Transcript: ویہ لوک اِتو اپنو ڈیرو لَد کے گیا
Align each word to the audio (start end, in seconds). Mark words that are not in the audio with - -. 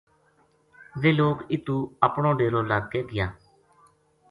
ویہ 1.01 1.15
لوک 1.17 1.37
اِتو 1.51 1.77
اپنو 2.05 2.31
ڈیرو 2.39 2.61
لَد 2.69 2.85
کے 2.91 3.01
گیا 3.09 3.27